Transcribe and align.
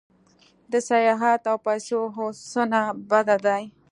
د 0.71 0.73
سیاحت 0.89 1.41
او 1.51 1.57
پیسو 1.67 1.99
هوسونه 2.15 2.79
بد 3.09 3.27
دي. 3.45 3.63